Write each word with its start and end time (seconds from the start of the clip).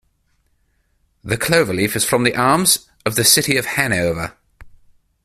The 1.23 1.37
cloverleaf 1.37 1.95
is 1.95 2.05
from 2.05 2.23
the 2.23 2.35
arms 2.35 2.89
of 3.05 3.13
the 3.13 3.23
City 3.23 3.55
of 3.57 3.67
Hanover. 3.67 4.35